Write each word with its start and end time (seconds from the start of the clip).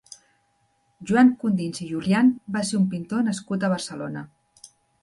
Joan 1.09 1.29
Condins 1.43 1.83
i 1.87 1.91
Julián 1.91 2.33
va 2.57 2.65
ser 2.71 2.81
un 2.83 2.89
pintor 2.97 3.25
nascut 3.31 3.69
a 3.69 3.73
Barcelona. 3.77 4.27